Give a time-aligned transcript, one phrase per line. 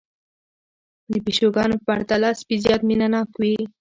[1.11, 3.55] د پيشوګانو په پرتله سپي زيات مينه ناک وي